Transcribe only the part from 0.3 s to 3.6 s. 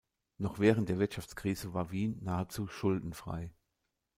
Noch während der Weltwirtschaftskrise war Wien nahezu schuldenfrei.